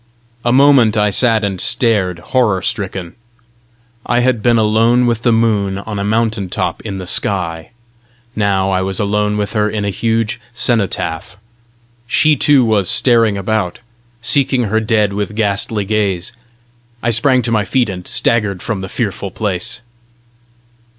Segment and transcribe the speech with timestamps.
[0.43, 3.13] A moment I sat and stared horror stricken.
[4.03, 7.69] I had been alone with the moon on a mountain top in the sky;
[8.35, 11.37] now I was alone with her in a huge cenotaph:
[12.07, 13.77] she too was staring about,
[14.23, 16.31] seeking her dead with ghastly gaze!
[17.03, 19.81] I sprang to my feet, and staggered from the fearful place.